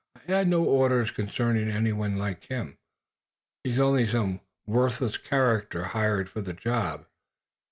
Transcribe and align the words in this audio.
"I 0.15 0.31
had 0.31 0.47
no 0.47 0.63
orders 0.63 1.11
concerning 1.11 1.69
anyone 1.69 2.17
like 2.17 2.45
him. 2.45 2.79
He's 3.63 3.79
only 3.79 4.07
some 4.07 4.39
worthless 4.65 5.17
character 5.19 5.83
hired 5.83 6.27
for 6.27 6.41
the 6.41 6.53
job. 6.53 7.05